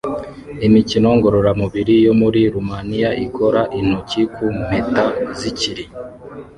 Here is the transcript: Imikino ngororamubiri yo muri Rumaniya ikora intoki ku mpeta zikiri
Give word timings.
Imikino 0.67 1.07
ngororamubiri 1.17 1.95
yo 2.05 2.13
muri 2.21 2.41
Rumaniya 2.53 3.09
ikora 3.25 3.61
intoki 3.79 4.21
ku 4.33 4.45
mpeta 4.63 5.03
zikiri 5.39 5.83